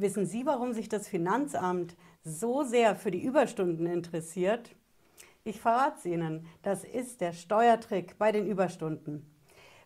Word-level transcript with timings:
Wissen 0.00 0.26
Sie, 0.26 0.46
warum 0.46 0.74
sich 0.74 0.88
das 0.88 1.08
Finanzamt 1.08 1.96
so 2.22 2.62
sehr 2.62 2.94
für 2.94 3.10
die 3.10 3.24
Überstunden 3.24 3.86
interessiert? 3.86 4.76
Ich 5.42 5.60
verrate 5.60 5.96
es 5.98 6.04
Ihnen, 6.04 6.46
das 6.62 6.84
ist 6.84 7.20
der 7.20 7.32
Steuertrick 7.32 8.16
bei 8.16 8.30
den 8.30 8.46
Überstunden. 8.46 9.28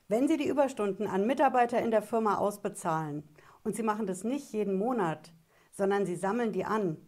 Wenn 0.09 0.29
Sie 0.29 0.37
die 0.37 0.48
Überstunden 0.48 1.06
an 1.06 1.27
Mitarbeiter 1.27 1.80
in 1.80 1.90
der 1.90 2.03
Firma 2.03 2.37
ausbezahlen 2.37 3.22
und 3.64 3.75
Sie 3.75 3.83
machen 3.83 4.06
das 4.06 4.22
nicht 4.22 4.53
jeden 4.53 4.77
Monat, 4.77 5.33
sondern 5.71 6.05
Sie 6.05 6.17
sammeln 6.17 6.53
die 6.53 6.67
an, 6.67 6.99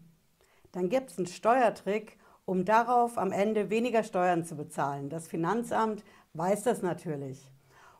dann 0.72 0.88
gibt 0.88 1.10
es 1.10 1.18
einen 1.18 1.26
Steuertrick, 1.26 2.16
um 2.46 2.64
darauf 2.64 3.18
am 3.18 3.32
Ende 3.32 3.68
weniger 3.68 4.02
Steuern 4.02 4.46
zu 4.46 4.56
bezahlen. 4.56 5.10
Das 5.10 5.28
Finanzamt 5.28 6.04
weiß 6.32 6.62
das 6.62 6.80
natürlich. 6.80 7.53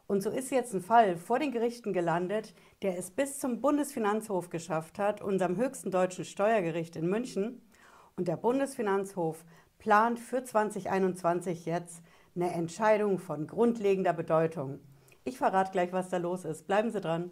Und 0.07 0.23
so 0.23 0.30
ist 0.30 0.50
jetzt 0.50 0.75
ein 0.75 0.82
Fall 0.82 1.16
vor 1.16 1.39
den 1.39 1.50
Gerichten 1.50 1.93
gelandet, 1.93 2.54
der 2.82 2.98
es 2.98 3.11
bis 3.11 3.39
zum 3.39 3.61
Bundesfinanzhof 3.61 4.50
geschafft 4.50 4.98
hat, 4.98 5.23
unserem 5.23 5.57
höchsten 5.57 5.91
deutschen 5.91 6.25
Steuergericht 6.25 6.96
in 6.96 7.08
München. 7.08 7.62
Und 8.17 8.29
der 8.29 8.36
Bundesfinanzhof 8.36 9.45
plant 9.79 10.18
für 10.18 10.45
2021 10.45 11.64
jetzt 11.64 12.03
eine 12.36 12.53
Entscheidung 12.53 13.18
von 13.18 13.46
grundlegender 13.46 14.12
Bedeutung. 14.12 14.81
Ich 15.25 15.39
verrate 15.39 15.72
gleich, 15.72 15.93
was 15.93 16.11
da 16.11 16.18
los 16.18 16.45
ist. 16.45 16.67
Bleiben 16.67 16.90
Sie 16.90 17.00
dran. 17.00 17.31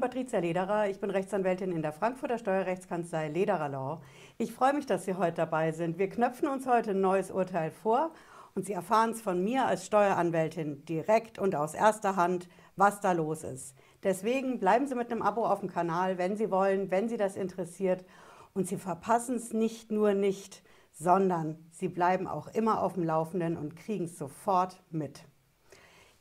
Bin 0.00 0.08
Patricia 0.08 0.38
Lederer, 0.38 0.88
ich 0.88 0.98
bin 0.98 1.10
Rechtsanwältin 1.10 1.72
in 1.72 1.82
der 1.82 1.92
Frankfurter 1.92 2.38
Steuerrechtskanzlei 2.38 3.28
Lederer 3.28 3.68
Law. 3.68 4.00
Ich 4.38 4.52
freue 4.52 4.72
mich, 4.72 4.86
dass 4.86 5.04
Sie 5.04 5.14
heute 5.14 5.34
dabei 5.34 5.72
sind. 5.72 5.98
Wir 5.98 6.08
knöpfen 6.08 6.48
uns 6.48 6.66
heute 6.66 6.92
ein 6.92 7.02
neues 7.02 7.30
Urteil 7.30 7.70
vor 7.70 8.10
und 8.54 8.64
Sie 8.64 8.72
erfahren 8.72 9.10
es 9.10 9.20
von 9.20 9.44
mir 9.44 9.66
als 9.66 9.84
Steueranwältin 9.84 10.86
direkt 10.86 11.38
und 11.38 11.54
aus 11.54 11.74
erster 11.74 12.16
Hand, 12.16 12.48
was 12.76 13.00
da 13.00 13.12
los 13.12 13.44
ist. 13.44 13.76
Deswegen 14.02 14.58
bleiben 14.58 14.86
Sie 14.86 14.94
mit 14.94 15.12
einem 15.12 15.20
Abo 15.20 15.44
auf 15.44 15.60
dem 15.60 15.68
Kanal, 15.68 16.16
wenn 16.16 16.34
Sie 16.34 16.50
wollen, 16.50 16.90
wenn 16.90 17.10
Sie 17.10 17.18
das 17.18 17.36
interessiert. 17.36 18.06
Und 18.54 18.66
Sie 18.68 18.78
verpassen 18.78 19.36
es 19.36 19.52
nicht 19.52 19.90
nur 19.90 20.14
nicht, 20.14 20.62
sondern 20.92 21.58
Sie 21.72 21.88
bleiben 21.88 22.26
auch 22.26 22.46
immer 22.48 22.82
auf 22.82 22.94
dem 22.94 23.04
Laufenden 23.04 23.58
und 23.58 23.76
kriegen 23.76 24.04
es 24.04 24.16
sofort 24.16 24.82
mit. 24.90 25.24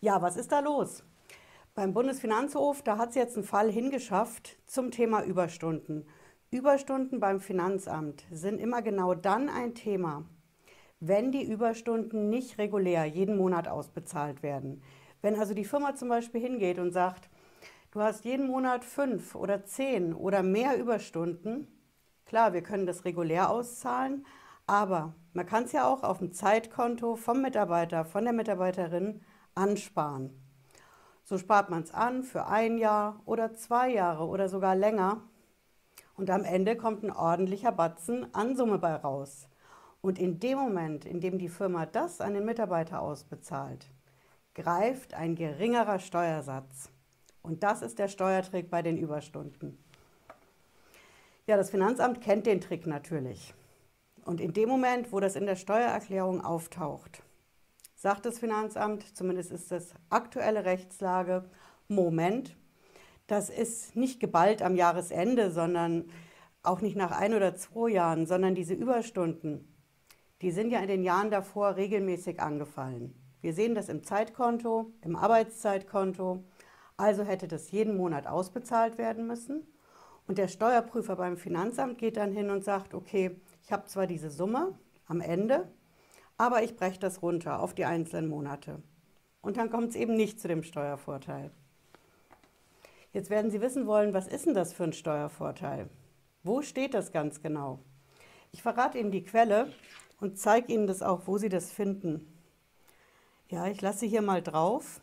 Ja, 0.02 0.22
was 0.22 0.35
ist 0.35 0.52
da 0.52 0.59
los? 0.59 1.03
Beim 1.80 1.94
Bundesfinanzhof, 1.94 2.81
da 2.81 2.97
hat 2.97 3.11
es 3.11 3.16
jetzt 3.16 3.38
einen 3.38 3.45
Fall 3.45 3.72
hingeschafft 3.72 4.58
zum 4.66 4.91
Thema 4.91 5.23
Überstunden. 5.23 6.05
Überstunden 6.52 7.22
beim 7.22 7.39
Finanzamt 7.39 8.25
sind 8.31 8.59
immer 8.59 8.81
genau 8.81 9.13
dann 9.13 9.47
ein 9.47 9.75
Thema, 9.75 10.25
wenn 11.00 11.31
die 11.31 11.50
Überstunden 11.50 12.27
nicht 12.27 12.57
regulär 12.57 13.05
jeden 13.05 13.38
Monat 13.38 13.69
ausbezahlt 13.69 14.44
werden. 14.44 14.83
Wenn 15.22 15.39
also 15.39 15.53
die 15.53 15.63
Firma 15.63 15.95
zum 15.95 16.09
Beispiel 16.09 16.41
hingeht 16.41 16.80
und 16.80 16.91
sagt, 16.91 17.30
du 17.91 18.02
hast 18.02 18.25
jeden 18.25 18.47
Monat 18.47 18.83
fünf 18.83 19.33
oder 19.33 19.63
zehn 19.63 20.13
oder 20.13 20.44
mehr 20.44 20.77
Überstunden, 20.77 21.69
klar, 22.25 22.52
wir 22.52 22.61
können 22.61 22.88
das 22.88 23.05
regulär 23.05 23.50
auszahlen, 23.50 24.25
aber 24.67 25.13
man 25.31 25.45
kann 25.45 25.63
es 25.63 25.72
ja 25.72 25.88
auch 25.88 26.03
auf 26.03 26.17
dem 26.17 26.33
Zeitkonto 26.33 27.16
vom 27.16 27.41
Mitarbeiter, 27.41 28.03
von 28.03 28.25
der 28.25 28.33
Mitarbeiterin 28.33 29.22
ansparen. 29.55 30.48
So 31.30 31.38
spart 31.38 31.69
man 31.69 31.83
es 31.83 31.94
an 31.94 32.23
für 32.23 32.47
ein 32.47 32.80
Jahr 32.80 33.22
oder 33.25 33.53
zwei 33.53 33.91
Jahre 33.91 34.25
oder 34.25 34.49
sogar 34.49 34.75
länger. 34.75 35.22
Und 36.16 36.31
am 36.31 36.44
Ende 36.44 36.75
kommt 36.75 37.03
ein 37.03 37.11
ordentlicher 37.11 37.72
Batzen 37.72 38.33
an 38.33 38.55
Summe 38.55 38.80
bei 38.80 38.95
raus. 38.95 39.47
Und 40.02 40.17
in 40.17 40.39
dem 40.39 40.57
Moment, 40.57 41.05
in 41.05 41.22
dem 41.22 41.38
die 41.38 41.47
Firma 41.47 41.85
das 41.85 42.19
an 42.19 42.33
den 42.33 42.45
Mitarbeiter 42.45 43.00
ausbezahlt, 43.00 43.85
greift 44.55 45.13
ein 45.13 45.35
geringerer 45.35 46.00
Steuersatz. 46.00 46.89
Und 47.44 47.61
das 47.61 47.83
ist 47.83 48.00
der 48.00 48.07
Steuertrick 48.07 48.72
bei 48.72 48.81
den 48.81 48.97
Überstunden. 48.97 49.77
Ja, 51.46 51.57
das 51.57 51.69
Finanzamt 51.69 52.22
kennt 52.22 52.47
den 52.47 52.59
Trick 52.59 52.88
natürlich. 52.88 53.53
Und 54.25 54.41
in 54.41 54.53
dem 54.53 54.67
Moment, 54.67 55.11
wo 55.13 55.19
das 55.19 55.35
in 55.35 55.46
der 55.46 55.57
Steuererklärung 55.57 56.44
auftaucht, 56.44 57.22
sagt 57.99 58.25
das 58.25 58.39
Finanzamt, 58.39 59.03
zumindest 59.17 59.51
ist 59.51 59.71
das 59.71 59.93
aktuelle 60.09 60.63
Rechtslage, 60.63 61.43
Moment, 61.89 62.55
das 63.27 63.49
ist 63.49 63.97
nicht 63.97 64.21
geballt 64.21 64.61
am 64.61 64.77
Jahresende, 64.77 65.51
sondern 65.51 66.09
auch 66.63 66.79
nicht 66.79 66.95
nach 66.95 67.11
ein 67.11 67.33
oder 67.33 67.55
zwei 67.55 67.89
Jahren, 67.89 68.25
sondern 68.25 68.55
diese 68.55 68.73
Überstunden, 68.73 69.67
die 70.41 70.51
sind 70.51 70.71
ja 70.71 70.79
in 70.79 70.87
den 70.87 71.03
Jahren 71.03 71.29
davor 71.29 71.75
regelmäßig 71.75 72.39
angefallen. 72.39 73.13
Wir 73.41 73.53
sehen 73.53 73.75
das 73.75 73.89
im 73.89 74.03
Zeitkonto, 74.03 74.93
im 75.01 75.17
Arbeitszeitkonto. 75.17 76.45
Also 76.95 77.23
hätte 77.23 77.49
das 77.49 77.71
jeden 77.71 77.97
Monat 77.97 78.27
ausbezahlt 78.27 78.97
werden 78.97 79.27
müssen. 79.27 79.67
Und 80.25 80.37
der 80.37 80.47
Steuerprüfer 80.47 81.17
beim 81.17 81.35
Finanzamt 81.35 81.97
geht 81.97 82.16
dann 82.16 82.31
hin 82.31 82.49
und 82.49 82.63
sagt, 82.63 82.93
okay, 82.93 83.41
ich 83.61 83.73
habe 83.73 83.87
zwar 83.87 84.07
diese 84.07 84.29
Summe 84.29 84.77
am 85.05 85.19
Ende, 85.19 85.69
aber 86.39 86.63
ich 86.63 86.77
breche 86.77 87.00
das 87.00 87.22
runter 87.22 87.59
auf 87.59 87.75
die 87.75 87.83
einzelnen 87.85 88.29
Monate. 88.29 88.81
Und 89.41 89.57
dann 89.57 89.69
kommt 89.69 89.89
es 89.89 89.95
eben 89.95 90.16
nicht 90.16 90.39
zu 90.39 90.47
dem 90.47 90.63
Steuervorteil. 90.63 91.51
Jetzt 93.11 93.29
werden 93.29 93.51
Sie 93.51 93.59
wissen 93.59 93.85
wollen, 93.85 94.13
was 94.13 94.27
ist 94.27 94.45
denn 94.45 94.53
das 94.53 94.72
für 94.72 94.85
ein 94.85 94.94
Steuervorteil? 94.94 95.89
Wo 96.44 96.61
steht 96.61 96.94
das 96.94 97.11
ganz 97.11 97.41
genau? 97.41 97.79
Ich 98.53 98.61
verrate 98.61 98.97
Ihnen 98.97 99.11
die 99.11 99.23
Quelle 99.23 99.73
und 100.22 100.39
zeige 100.39 100.72
Ihnen 100.72 100.88
das 100.88 101.01
auch, 101.01 101.28
wo 101.28 101.38
Sie 101.38 101.49
das 101.49 101.72
finden. 101.72 102.25
Ja, 103.49 103.67
ich 103.67 103.81
lasse 103.81 104.05
hier 104.05 104.22
mal 104.22 104.41
drauf. 104.41 105.01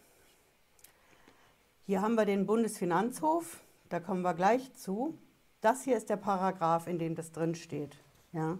Hier 1.84 2.00
haben 2.00 2.14
wir 2.14 2.24
den 2.24 2.46
Bundesfinanzhof, 2.46 3.60
da 3.90 4.00
kommen 4.00 4.22
wir 4.22 4.34
gleich 4.34 4.72
zu. 4.72 5.18
Das 5.60 5.82
hier 5.82 5.98
ist 5.98 6.08
der 6.08 6.16
Paragraph, 6.16 6.86
in 6.86 6.98
dem 6.98 7.14
das 7.14 7.30
drin 7.30 7.54
steht. 7.54 7.98
Ja. 8.32 8.58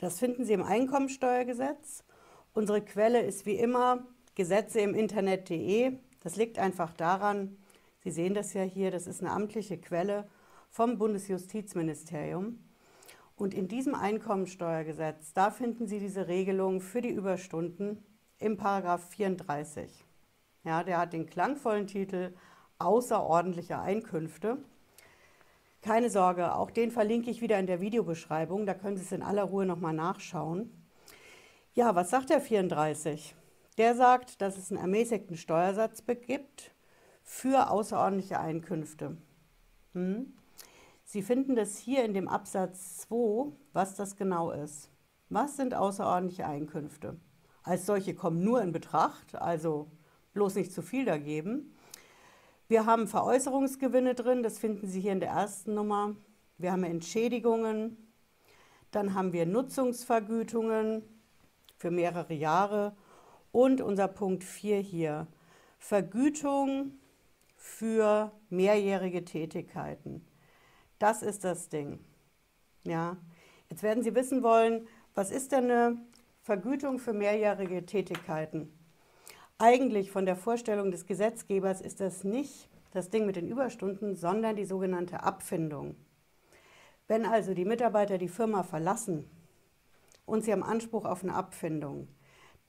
Das 0.00 0.18
finden 0.18 0.46
Sie 0.46 0.54
im 0.54 0.62
Einkommensteuergesetz. 0.62 2.04
Unsere 2.54 2.80
Quelle 2.80 3.20
ist 3.20 3.44
wie 3.44 3.56
immer 3.56 4.06
Gesetze 4.34 4.80
im 4.80 4.94
Internet.de. 4.94 5.98
Das 6.22 6.36
liegt 6.36 6.58
einfach 6.58 6.94
daran, 6.94 7.58
Sie 8.02 8.10
sehen 8.10 8.32
das 8.32 8.54
ja 8.54 8.62
hier, 8.62 8.90
das 8.90 9.06
ist 9.06 9.20
eine 9.20 9.30
amtliche 9.30 9.76
Quelle 9.76 10.26
vom 10.70 10.96
Bundesjustizministerium. 10.96 12.64
Und 13.36 13.52
in 13.52 13.68
diesem 13.68 13.94
Einkommensteuergesetz, 13.94 15.34
da 15.34 15.50
finden 15.50 15.86
Sie 15.86 15.98
diese 15.98 16.28
Regelung 16.28 16.80
für 16.80 17.02
die 17.02 17.10
Überstunden 17.10 18.02
im 18.38 18.56
Paragraph 18.56 19.06
34. 19.10 20.06
Ja, 20.64 20.82
der 20.82 20.96
hat 20.96 21.12
den 21.12 21.26
klangvollen 21.26 21.86
Titel 21.86 22.32
außerordentliche 22.78 23.78
Einkünfte. 23.78 24.64
Keine 25.82 26.10
Sorge, 26.10 26.54
auch 26.54 26.70
den 26.70 26.90
verlinke 26.90 27.30
ich 27.30 27.40
wieder 27.40 27.58
in 27.58 27.66
der 27.66 27.80
Videobeschreibung, 27.80 28.66
da 28.66 28.74
können 28.74 28.98
Sie 28.98 29.02
es 29.02 29.12
in 29.12 29.22
aller 29.22 29.44
Ruhe 29.44 29.64
nochmal 29.64 29.94
nachschauen. 29.94 30.70
Ja, 31.72 31.94
was 31.94 32.10
sagt 32.10 32.28
der 32.28 32.40
34? 32.40 33.34
Der 33.78 33.94
sagt, 33.94 34.42
dass 34.42 34.58
es 34.58 34.70
einen 34.70 34.80
ermäßigten 34.80 35.36
Steuersatz 35.36 36.04
gibt 36.26 36.74
für 37.22 37.70
außerordentliche 37.70 38.38
Einkünfte. 38.38 39.16
Hm? 39.94 40.34
Sie 41.04 41.22
finden 41.22 41.56
das 41.56 41.78
hier 41.78 42.04
in 42.04 42.12
dem 42.12 42.28
Absatz 42.28 42.98
2, 42.98 43.52
was 43.72 43.94
das 43.94 44.16
genau 44.16 44.50
ist. 44.50 44.90
Was 45.30 45.56
sind 45.56 45.74
außerordentliche 45.74 46.46
Einkünfte? 46.46 47.16
Als 47.62 47.86
solche 47.86 48.14
kommen 48.14 48.44
nur 48.44 48.60
in 48.60 48.72
Betracht, 48.72 49.34
also 49.34 49.90
bloß 50.34 50.56
nicht 50.56 50.72
zu 50.72 50.82
viel 50.82 51.04
da 51.04 51.18
geben. 51.18 51.74
Wir 52.70 52.86
haben 52.86 53.08
Veräußerungsgewinne 53.08 54.14
drin, 54.14 54.44
das 54.44 54.60
finden 54.60 54.86
Sie 54.86 55.00
hier 55.00 55.10
in 55.10 55.18
der 55.18 55.30
ersten 55.30 55.74
Nummer. 55.74 56.14
Wir 56.56 56.70
haben 56.70 56.84
Entschädigungen, 56.84 57.96
dann 58.92 59.12
haben 59.14 59.32
wir 59.32 59.44
Nutzungsvergütungen 59.44 61.02
für 61.78 61.90
mehrere 61.90 62.32
Jahre 62.32 62.94
und 63.50 63.80
unser 63.80 64.06
Punkt 64.06 64.44
4 64.44 64.78
hier, 64.78 65.26
Vergütung 65.80 66.92
für 67.56 68.30
mehrjährige 68.50 69.24
Tätigkeiten. 69.24 70.24
Das 71.00 71.22
ist 71.22 71.42
das 71.42 71.70
Ding. 71.70 71.98
Ja. 72.84 73.16
Jetzt 73.68 73.82
werden 73.82 74.04
Sie 74.04 74.14
wissen 74.14 74.44
wollen, 74.44 74.86
was 75.16 75.32
ist 75.32 75.50
denn 75.50 75.64
eine 75.64 75.98
Vergütung 76.42 77.00
für 77.00 77.14
mehrjährige 77.14 77.84
Tätigkeiten? 77.84 78.72
Eigentlich 79.62 80.10
von 80.10 80.24
der 80.24 80.36
Vorstellung 80.36 80.90
des 80.90 81.04
Gesetzgebers 81.04 81.82
ist 81.82 82.00
das 82.00 82.24
nicht 82.24 82.70
das 82.92 83.10
Ding 83.10 83.26
mit 83.26 83.36
den 83.36 83.46
Überstunden, 83.46 84.16
sondern 84.16 84.56
die 84.56 84.64
sogenannte 84.64 85.22
Abfindung. 85.22 85.96
Wenn 87.08 87.26
also 87.26 87.52
die 87.52 87.66
Mitarbeiter 87.66 88.16
die 88.16 88.30
Firma 88.30 88.62
verlassen 88.62 89.28
und 90.24 90.42
sie 90.42 90.52
haben 90.52 90.62
Anspruch 90.62 91.04
auf 91.04 91.22
eine 91.22 91.34
Abfindung, 91.34 92.08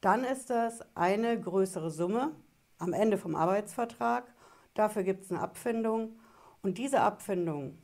dann 0.01 0.25
ist 0.25 0.49
das 0.49 0.81
eine 0.93 1.39
größere 1.39 1.91
Summe 1.91 2.35
am 2.77 2.91
Ende 2.91 3.17
vom 3.17 3.35
Arbeitsvertrag. 3.37 4.25
Dafür 4.73 5.03
gibt 5.03 5.23
es 5.23 5.31
eine 5.31 5.39
Abfindung 5.39 6.19
und 6.61 6.77
diese 6.77 6.99
Abfindung, 6.99 7.77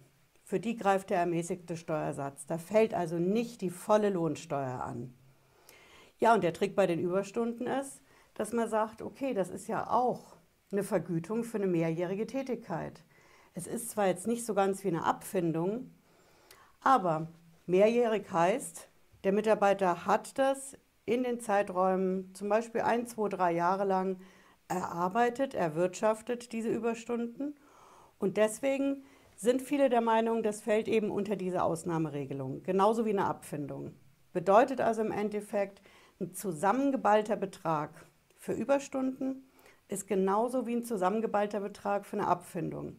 für 0.44 0.60
die 0.60 0.76
greift 0.76 1.12
der 1.12 1.20
ermäßigte 1.20 1.78
Steuersatz. 1.78 2.46
Da 2.46 2.58
fällt 2.58 2.94
also 2.94 3.18
nicht 3.20 3.62
die 3.62 3.70
volle 3.70 4.10
Lohnsteuer 4.10 4.84
an. 4.84 5.14
Ja, 6.20 6.34
und 6.34 6.44
der 6.44 6.52
Trick 6.52 6.76
bei 6.76 6.88
den 6.88 7.00
Überstunden 7.00 7.68
ist, 7.68 8.02
dass 8.38 8.54
man 8.54 8.70
sagt, 8.70 9.02
okay, 9.02 9.34
das 9.34 9.50
ist 9.50 9.68
ja 9.68 9.90
auch 9.90 10.38
eine 10.72 10.84
Vergütung 10.84 11.44
für 11.44 11.58
eine 11.58 11.66
mehrjährige 11.66 12.28
Tätigkeit. 12.28 13.04
Es 13.56 13.66
ist 13.66 13.90
zwar 13.90 14.06
jetzt 14.06 14.28
nicht 14.28 14.46
so 14.46 14.54
ganz 14.54 14.84
wie 14.84 14.90
eine 14.90 15.06
Abfindung, 15.06 15.92
aber 16.82 17.30
mehrjährig 17.66 18.32
heißt, 18.32 18.90
der 19.24 19.32
Mitarbeiter 19.32 20.06
hat 20.06 20.38
das 20.38 20.78
in 21.06 21.24
den 21.24 21.40
Zeiträumen 21.40 22.32
zum 22.36 22.48
Beispiel 22.48 22.82
ein, 22.82 23.08
zwei, 23.08 23.28
drei 23.28 23.54
Jahre 23.54 23.86
lang 23.86 24.20
erarbeitet, 24.68 25.56
erwirtschaftet 25.56 26.52
diese 26.52 26.70
Überstunden. 26.70 27.56
Und 28.20 28.38
deswegen 28.38 29.04
sind 29.36 29.64
viele 29.64 29.90
der 29.90 30.02
Meinung, 30.02 30.44
das 30.44 30.62
fällt 30.62 30.88
eben 30.88 31.10
unter 31.10 31.36
diese 31.36 31.64
Ausnahmeregelung, 31.64 32.62
genauso 32.62 33.06
wie 33.06 33.12
eine 33.12 33.26
Abfindung. 33.26 33.96
Bedeutet 34.32 34.80
also 34.80 35.02
im 35.02 35.12
Endeffekt, 35.12 35.82
ein 36.20 36.34
zusammengeballter 36.34 37.36
Betrag 37.36 38.06
für 38.38 38.54
Überstunden 38.54 39.50
ist 39.88 40.08
genauso 40.08 40.68
wie 40.68 40.76
ein 40.76 40.86
zusammengeballter 40.86 41.60
Betrag 41.60 42.06
für 42.06 42.18
eine 42.18 42.28
Abfindung. 42.28 42.98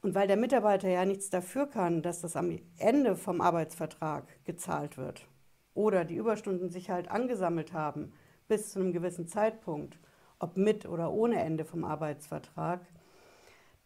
Und 0.00 0.14
weil 0.14 0.28
der 0.28 0.36
Mitarbeiter 0.36 0.88
ja 0.88 1.04
nichts 1.04 1.28
dafür 1.30 1.66
kann, 1.66 2.02
dass 2.02 2.20
das 2.20 2.36
am 2.36 2.56
Ende 2.78 3.16
vom 3.16 3.40
Arbeitsvertrag 3.40 4.44
gezahlt 4.44 4.96
wird 4.96 5.26
oder 5.74 6.04
die 6.04 6.16
Überstunden 6.16 6.70
sich 6.70 6.90
halt 6.90 7.10
angesammelt 7.10 7.72
haben 7.72 8.12
bis 8.46 8.72
zu 8.72 8.80
einem 8.80 8.92
gewissen 8.92 9.28
Zeitpunkt, 9.28 9.98
ob 10.38 10.56
mit 10.56 10.86
oder 10.86 11.12
ohne 11.12 11.40
Ende 11.40 11.64
vom 11.64 11.84
Arbeitsvertrag, 11.84 12.80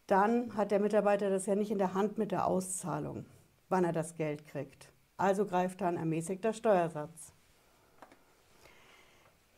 dann 0.07 0.55
hat 0.55 0.71
der 0.71 0.79
Mitarbeiter 0.79 1.29
das 1.29 1.45
ja 1.45 1.55
nicht 1.55 1.71
in 1.71 1.77
der 1.77 1.93
Hand 1.93 2.17
mit 2.17 2.31
der 2.31 2.47
Auszahlung, 2.47 3.25
wann 3.69 3.85
er 3.85 3.91
das 3.93 4.15
Geld 4.15 4.45
kriegt. 4.45 4.91
Also 5.17 5.45
greift 5.45 5.81
da 5.81 5.87
ein 5.87 5.97
ermäßigter 5.97 6.53
Steuersatz. 6.53 7.33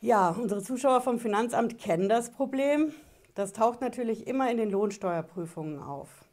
Ja, 0.00 0.28
unsere 0.28 0.62
Zuschauer 0.62 1.00
vom 1.00 1.18
Finanzamt 1.18 1.78
kennen 1.78 2.10
das 2.10 2.30
Problem. 2.30 2.92
Das 3.34 3.54
taucht 3.54 3.80
natürlich 3.80 4.26
immer 4.26 4.50
in 4.50 4.58
den 4.58 4.70
Lohnsteuerprüfungen 4.70 5.80
auf. 5.82 6.26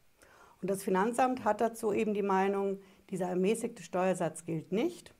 Und 0.61 0.69
das 0.69 0.83
Finanzamt 0.83 1.45
hat 1.45 1.61
dazu 1.61 1.93
eben 1.93 2.13
die 2.13 2.23
Meinung, 2.23 2.79
dieser 3.09 3.27
ermäßigte 3.27 3.81
Steuersatz 3.81 4.43
gilt 4.43 4.73
nicht, 4.73 5.13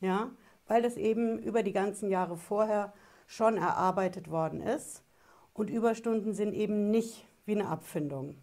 ja, 0.00 0.30
weil 0.66 0.80
das 0.80 0.96
eben 0.96 1.38
über 1.38 1.62
die 1.62 1.72
ganzen 1.72 2.10
Jahre 2.10 2.38
vorher 2.38 2.94
schon 3.26 3.58
erarbeitet 3.58 4.30
worden 4.30 4.62
ist. 4.62 5.02
Und 5.52 5.68
Überstunden 5.68 6.32
sind 6.32 6.54
eben 6.54 6.90
nicht 6.90 7.26
wie 7.44 7.52
eine 7.52 7.68
Abfindung. 7.68 8.36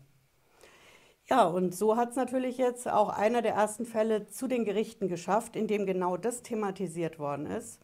Ja, 1.26 1.46
und 1.46 1.74
so 1.74 1.98
hat 1.98 2.12
es 2.12 2.16
natürlich 2.16 2.60
jetzt 2.60 2.88
auch 2.88 3.10
einer 3.10 3.42
der 3.42 3.54
ersten 3.54 3.86
Fälle 3.86 4.28
zu 4.28 4.48
den 4.48 4.64
Gerichten 4.64 5.08
geschafft, 5.08 5.56
in 5.56 5.68
dem 5.68 5.88
genau 5.88 6.18
das 6.18 6.44
thematisiert 6.44 7.18
worden 7.18 7.48
ist. 7.48 7.80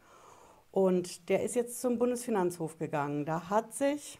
Und 0.72 1.30
der 1.30 1.44
ist 1.44 1.56
jetzt 1.56 1.82
zum 1.82 1.98
Bundesfinanzhof 1.98 2.78
gegangen. 2.78 3.26
Da 3.26 3.50
hat 3.50 3.74
sich 3.74 4.20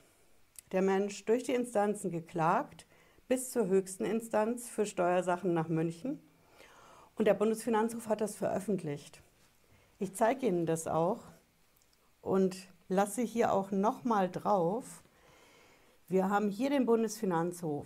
der 0.72 0.82
Mensch 0.82 1.26
durch 1.26 1.44
die 1.44 1.54
Instanzen 1.54 2.12
geklagt, 2.12 2.86
bis 3.28 3.52
zur 3.52 3.68
höchsten 3.68 4.06
Instanz 4.06 4.70
für 4.70 4.86
Steuersachen 4.86 5.54
nach 5.54 5.68
München. 5.68 6.20
Und 7.16 7.26
der 7.26 7.34
Bundesfinanzhof 7.34 8.08
hat 8.08 8.22
das 8.22 8.36
veröffentlicht. 8.36 9.22
Ich 10.00 10.16
zeige 10.16 10.48
Ihnen 10.48 10.66
das 10.66 10.88
auch 10.88 11.20
und 12.22 12.68
lasse 12.88 13.22
hier 13.22 13.54
auch 13.54 13.72
nochmal 13.72 14.30
drauf. 14.30 15.04
Wir 16.08 16.30
haben 16.30 16.50
hier 16.50 16.70
den 16.70 16.86
Bundesfinanzhof. 16.86 17.86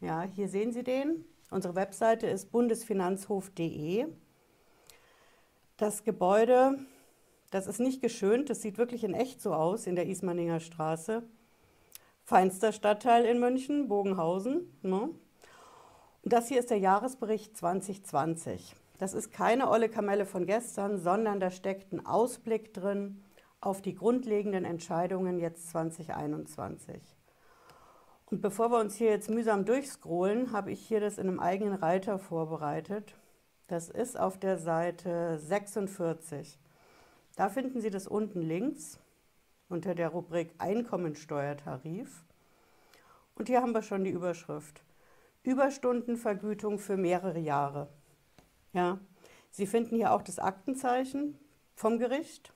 Ja, 0.00 0.22
hier 0.22 0.48
sehen 0.48 0.72
Sie 0.72 0.82
den. 0.82 1.24
Unsere 1.50 1.74
Webseite 1.74 2.26
ist 2.26 2.52
bundesfinanzhof.de. 2.52 4.06
Das 5.78 6.04
Gebäude, 6.04 6.78
das 7.50 7.66
ist 7.66 7.80
nicht 7.80 8.02
geschönt, 8.02 8.50
das 8.50 8.62
sieht 8.62 8.78
wirklich 8.78 9.04
in 9.04 9.14
echt 9.14 9.40
so 9.40 9.54
aus 9.54 9.86
in 9.86 9.96
der 9.96 10.06
Ismaninger 10.06 10.60
Straße. 10.60 11.22
Feinster 12.24 12.72
Stadtteil 12.72 13.24
in 13.24 13.40
München, 13.40 13.88
Bogenhausen. 13.88 14.78
Ne? 14.82 15.10
Und 16.22 16.32
das 16.32 16.48
hier 16.48 16.58
ist 16.58 16.70
der 16.70 16.78
Jahresbericht 16.78 17.56
2020. 17.56 18.74
Das 18.98 19.14
ist 19.14 19.32
keine 19.32 19.70
olle 19.70 19.88
Kamelle 19.88 20.26
von 20.26 20.44
gestern, 20.44 20.98
sondern 20.98 21.40
da 21.40 21.50
steckt 21.50 21.92
ein 21.92 22.04
Ausblick 22.04 22.74
drin 22.74 23.22
auf 23.60 23.80
die 23.80 23.94
grundlegenden 23.94 24.64
Entscheidungen 24.64 25.38
jetzt 25.38 25.70
2021. 25.70 27.00
Und 28.30 28.42
bevor 28.42 28.70
wir 28.70 28.78
uns 28.78 28.96
hier 28.96 29.08
jetzt 29.08 29.30
mühsam 29.30 29.64
durchscrollen, 29.64 30.52
habe 30.52 30.70
ich 30.70 30.86
hier 30.86 31.00
das 31.00 31.16
in 31.16 31.28
einem 31.28 31.40
eigenen 31.40 31.74
Reiter 31.74 32.18
vorbereitet. 32.18 33.14
Das 33.68 33.88
ist 33.88 34.18
auf 34.18 34.38
der 34.38 34.58
Seite 34.58 35.38
46. 35.38 36.58
Da 37.38 37.48
finden 37.48 37.80
Sie 37.80 37.90
das 37.90 38.08
unten 38.08 38.42
links 38.42 38.98
unter 39.68 39.94
der 39.94 40.08
Rubrik 40.08 40.50
Einkommensteuertarif. 40.58 42.24
Und 43.36 43.46
hier 43.46 43.62
haben 43.62 43.72
wir 43.72 43.82
schon 43.82 44.02
die 44.02 44.10
Überschrift. 44.10 44.82
Überstundenvergütung 45.44 46.80
für 46.80 46.96
mehrere 46.96 47.38
Jahre. 47.38 47.86
Ja, 48.72 48.98
Sie 49.52 49.68
finden 49.68 49.94
hier 49.94 50.14
auch 50.14 50.22
das 50.22 50.40
Aktenzeichen 50.40 51.38
vom 51.76 52.00
Gericht. 52.00 52.52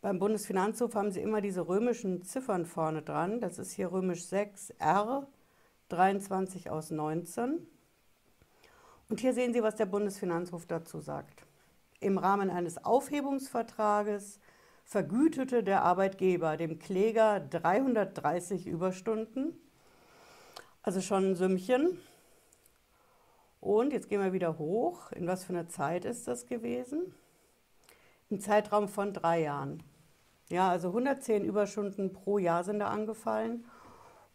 Beim 0.00 0.18
Bundesfinanzhof 0.20 0.94
haben 0.94 1.10
Sie 1.10 1.20
immer 1.20 1.42
diese 1.42 1.68
römischen 1.68 2.22
Ziffern 2.22 2.64
vorne 2.64 3.02
dran. 3.02 3.42
Das 3.42 3.58
ist 3.58 3.72
hier 3.72 3.92
römisch 3.92 4.24
6 4.24 4.70
R 4.78 5.28
23 5.90 6.70
aus 6.70 6.90
19. 6.90 7.66
Und 9.10 9.20
hier 9.20 9.34
sehen 9.34 9.52
Sie, 9.52 9.62
was 9.62 9.76
der 9.76 9.84
Bundesfinanzhof 9.84 10.64
dazu 10.64 10.98
sagt. 11.00 11.45
Im 12.00 12.18
Rahmen 12.18 12.50
eines 12.50 12.84
Aufhebungsvertrages 12.84 14.38
vergütete 14.84 15.62
der 15.62 15.82
Arbeitgeber 15.82 16.56
dem 16.56 16.78
Kläger 16.78 17.40
330 17.40 18.66
Überstunden, 18.66 19.58
also 20.82 21.00
schon 21.00 21.30
ein 21.30 21.34
Sümmchen. 21.34 21.98
Und 23.60 23.92
jetzt 23.92 24.08
gehen 24.08 24.22
wir 24.22 24.32
wieder 24.32 24.58
hoch. 24.58 25.10
In 25.12 25.26
was 25.26 25.44
für 25.44 25.52
einer 25.52 25.68
Zeit 25.68 26.04
ist 26.04 26.28
das 26.28 26.46
gewesen? 26.46 27.14
Im 28.28 28.40
Zeitraum 28.40 28.88
von 28.88 29.12
drei 29.12 29.42
Jahren. 29.42 29.82
Ja, 30.48 30.68
also 30.68 30.88
110 30.88 31.44
Überstunden 31.44 32.12
pro 32.12 32.38
Jahr 32.38 32.62
sind 32.62 32.78
da 32.78 32.88
angefallen. 32.88 33.64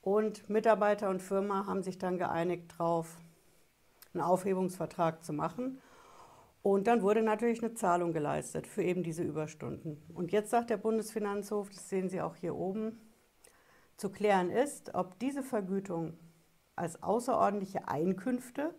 Und 0.02 0.50
Mitarbeiter 0.50 1.10
und 1.10 1.22
Firma 1.22 1.68
haben 1.68 1.84
sich 1.84 1.98
dann 1.98 2.18
geeinigt 2.18 2.74
darauf, 2.78 3.18
einen 4.14 4.24
Aufhebungsvertrag 4.24 5.24
zu 5.24 5.32
machen. 5.32 5.80
Und 6.64 6.86
dann 6.86 7.02
wurde 7.02 7.24
natürlich 7.24 7.64
eine 7.64 7.74
Zahlung 7.74 8.14
geleistet 8.14 8.68
für 8.68 8.84
eben 8.84 9.04
diese 9.04 9.24
Überstunden. 9.24 10.04
Und 10.14 10.32
jetzt 10.32 10.52
sagt 10.52 10.70
der 10.70 10.78
Bundesfinanzhof, 10.78 11.70
das 11.70 11.90
sehen 11.90 12.10
Sie 12.10 12.22
auch 12.22 12.36
hier 12.36 12.56
oben, 12.56 13.00
zu 13.98 14.12
klären 14.12 14.50
ist, 14.50 14.94
ob 14.94 15.18
diese 15.20 15.44
Vergütung 15.44 16.18
als 16.76 17.02
außerordentliche 17.02 17.88
Einkünfte, 17.88 18.76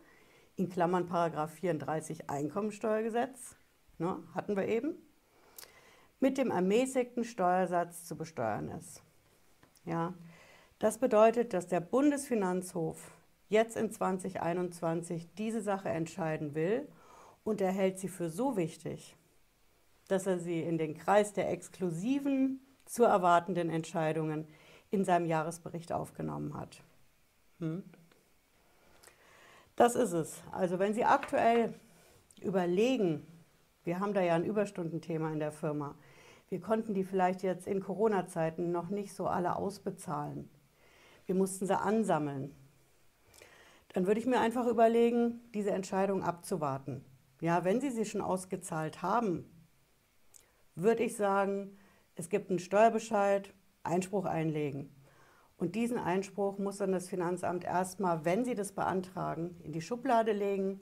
in 0.57 0.69
Klammern 0.69 1.07
Paragraph 1.07 1.53
34 1.53 2.29
Einkommensteuergesetz, 2.29 3.57
ne, 3.99 4.23
hatten 4.35 4.57
wir 4.57 4.69
eben, 4.69 4.95
mit 6.21 6.39
dem 6.39 6.51
ermäßigten 6.51 7.25
Steuersatz 7.25 8.05
zu 8.05 8.17
besteuern 8.17 8.69
ist. 8.69 9.03
Ja, 9.85 10.15
das 10.79 10.99
bedeutet, 10.99 11.53
dass 11.53 11.67
der 11.69 11.81
Bundesfinanzhof 11.81 13.13
jetzt 13.49 13.77
in 13.77 13.91
2021 13.91 15.35
diese 15.35 15.63
Sache 15.63 15.89
entscheiden 15.89 16.55
will 16.55 16.89
und 17.45 17.61
er 17.61 17.73
hält 17.73 17.99
sie 17.99 18.09
für 18.09 18.29
so 18.29 18.57
wichtig, 18.57 19.17
dass 20.09 20.27
er 20.27 20.39
sie 20.39 20.61
in 20.61 20.79
den 20.79 20.95
Kreis 20.95 21.33
der 21.33 21.51
exklusiven 21.51 22.61
zu 22.85 23.05
erwartenden 23.05 23.71
Entscheidungen 23.71 24.47
in 24.91 25.05
seinem 25.05 25.27
Jahresbericht 25.27 25.93
aufgenommen 25.93 26.55
hat. 26.55 26.83
Hm? 27.59 27.83
Das 29.77 29.97
ist 29.97 30.13
es. 30.13 30.43
Also 30.53 30.79
wenn 30.79 30.93
Sie 30.93 31.05
aktuell 31.05 31.75
überlegen, 32.43 33.27
wir 33.85 34.01
haben 34.01 34.13
da 34.13 34.21
ja 34.21 34.35
ein 34.35 34.45
Überstundenthema 34.45 35.33
in 35.33 35.39
der 35.39 35.53
Firma, 35.53 35.95
wir 36.51 36.61
konnten 36.61 36.93
die 36.93 37.05
vielleicht 37.05 37.43
jetzt 37.43 37.67
in 37.67 37.81
Corona-Zeiten 37.81 38.71
noch 38.71 38.91
nicht 38.91 39.15
so 39.15 39.27
alle 39.27 39.57
ausbezahlen. 39.57 40.51
Wir 41.25 41.35
mussten 41.35 41.67
sie 41.67 41.79
ansammeln. 41.79 42.55
Dann 43.95 44.07
würde 44.07 44.21
ich 44.21 44.27
mir 44.27 44.41
einfach 44.41 44.67
überlegen, 44.67 45.41
diese 45.55 45.71
Entscheidung 45.71 46.23
abzuwarten. 46.23 47.05
Ja, 47.43 47.65
wenn 47.65 47.81
Sie 47.81 47.91
sie 47.91 48.05
schon 48.05 48.21
ausgezahlt 48.21 49.03
haben, 49.03 49.45
würde 50.77 51.03
ich 51.03 51.17
sagen, 51.17 51.77
es 52.15 52.29
gibt 52.29 52.51
einen 52.51 52.61
Steuerbescheid, 52.61 53.53
Einspruch 53.83 54.27
einlegen. 54.27 54.95
Und 55.57 55.75
diesen 55.75 55.99
Einspruch 55.99 56.59
muss 56.59 56.77
dann 56.77 56.93
das 56.93 57.09
Finanzamt 57.09 57.65
erstmal, 57.65 58.25
wenn 58.25 58.45
Sie 58.45 58.55
das 58.55 58.71
beantragen, 58.71 59.57
in 59.65 59.73
die 59.73 59.81
Schublade 59.81 60.31
legen 60.31 60.81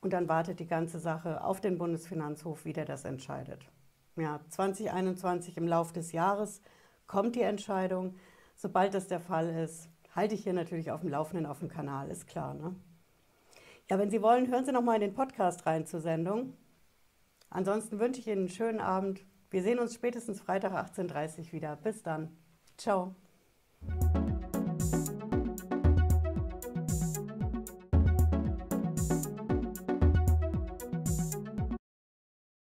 und 0.00 0.12
dann 0.12 0.28
wartet 0.28 0.58
die 0.58 0.66
ganze 0.66 0.98
Sache 0.98 1.44
auf 1.44 1.60
den 1.60 1.78
Bundesfinanzhof, 1.78 2.64
wie 2.64 2.72
der 2.72 2.86
das 2.86 3.04
entscheidet. 3.04 3.70
Ja, 4.16 4.40
2021 4.48 5.56
im 5.56 5.68
Laufe 5.68 5.92
des 5.92 6.10
Jahres 6.10 6.60
kommt 7.06 7.36
die 7.36 7.42
Entscheidung. 7.42 8.16
Sobald 8.56 8.94
das 8.94 9.06
der 9.06 9.20
Fall 9.20 9.48
ist, 9.48 9.88
halte 10.16 10.34
ich 10.34 10.42
hier 10.42 10.54
natürlich 10.54 10.90
auf 10.90 11.02
dem 11.02 11.10
Laufenden 11.10 11.46
auf 11.46 11.60
dem 11.60 11.68
Kanal, 11.68 12.10
ist 12.10 12.26
klar. 12.26 12.52
Ne? 12.54 12.74
Ja, 13.90 13.98
wenn 13.98 14.10
Sie 14.10 14.22
wollen, 14.22 14.48
hören 14.48 14.64
Sie 14.64 14.72
noch 14.72 14.82
mal 14.82 14.94
in 14.94 15.00
den 15.02 15.14
Podcast 15.14 15.66
rein 15.66 15.86
zur 15.86 16.00
Sendung. 16.00 16.56
Ansonsten 17.50 17.98
wünsche 17.98 18.20
ich 18.20 18.26
Ihnen 18.26 18.40
einen 18.40 18.48
schönen 18.48 18.80
Abend. 18.80 19.24
Wir 19.50 19.62
sehen 19.62 19.78
uns 19.78 19.94
spätestens 19.94 20.40
Freitag 20.40 20.72
18.30 20.72 21.46
Uhr 21.46 21.52
wieder. 21.52 21.76
Bis 21.76 22.02
dann. 22.02 22.36
Ciao. 22.76 23.14